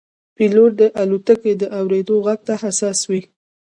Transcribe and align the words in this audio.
پیلوټ 0.35 0.71
د 0.81 0.83
الوتکې 1.01 1.53
د 1.61 1.63
اورېدو 1.79 2.15
غږ 2.25 2.39
ته 2.47 2.53
حساس 2.63 2.99
وي. 3.09 3.21